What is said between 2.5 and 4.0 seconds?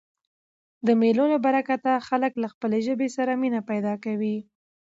خپلي ژبي سره مینه پیدا